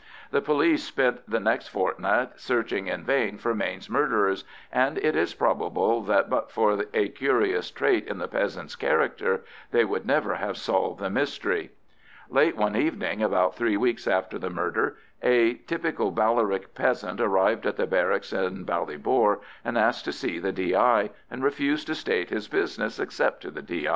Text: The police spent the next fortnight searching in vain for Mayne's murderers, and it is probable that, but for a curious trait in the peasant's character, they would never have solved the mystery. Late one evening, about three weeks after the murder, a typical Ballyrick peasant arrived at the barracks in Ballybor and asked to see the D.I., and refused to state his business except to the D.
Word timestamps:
The 0.31 0.41
police 0.41 0.83
spent 0.83 1.29
the 1.29 1.39
next 1.39 1.67
fortnight 1.67 2.39
searching 2.39 2.87
in 2.87 3.03
vain 3.03 3.37
for 3.37 3.53
Mayne's 3.53 3.87
murderers, 3.87 4.43
and 4.71 4.97
it 4.97 5.15
is 5.15 5.35
probable 5.35 6.01
that, 6.05 6.27
but 6.27 6.49
for 6.49 6.83
a 6.91 7.09
curious 7.09 7.69
trait 7.69 8.07
in 8.07 8.17
the 8.17 8.27
peasant's 8.27 8.75
character, 8.75 9.43
they 9.69 9.85
would 9.85 10.03
never 10.07 10.33
have 10.37 10.57
solved 10.57 10.99
the 11.01 11.11
mystery. 11.11 11.69
Late 12.31 12.57
one 12.57 12.75
evening, 12.75 13.21
about 13.21 13.53
three 13.55 13.77
weeks 13.77 14.07
after 14.07 14.39
the 14.39 14.49
murder, 14.49 14.97
a 15.21 15.53
typical 15.53 16.11
Ballyrick 16.11 16.73
peasant 16.73 17.21
arrived 17.21 17.67
at 17.67 17.77
the 17.77 17.85
barracks 17.85 18.33
in 18.33 18.65
Ballybor 18.65 19.41
and 19.63 19.77
asked 19.77 20.05
to 20.05 20.11
see 20.11 20.39
the 20.39 20.51
D.I., 20.51 21.11
and 21.29 21.43
refused 21.43 21.85
to 21.85 21.93
state 21.93 22.31
his 22.31 22.47
business 22.47 22.97
except 22.99 23.41
to 23.43 23.51
the 23.51 23.61
D. 23.61 23.87